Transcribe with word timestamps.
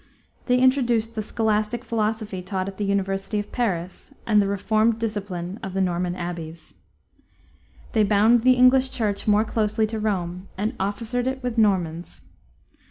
They 0.47 0.57
introduced 0.57 1.13
the 1.13 1.21
scholastic 1.21 1.85
philosophy 1.85 2.41
taught 2.41 2.67
at 2.67 2.77
the 2.77 2.85
University 2.85 3.37
of 3.37 3.51
Paris, 3.51 4.11
and 4.25 4.41
the 4.41 4.47
reformed 4.47 4.97
discipline 4.97 5.59
of 5.61 5.75
the 5.75 5.79
Norman 5.79 6.15
abbeys. 6.15 6.73
They 7.91 8.01
bound 8.01 8.41
the 8.41 8.53
English 8.53 8.89
Church 8.89 9.27
more 9.27 9.45
closely 9.45 9.85
to 9.85 9.99
Rome, 9.99 10.47
and 10.57 10.73
officered 10.79 11.27
it 11.27 11.43
with 11.43 11.59
Normans. 11.59 12.23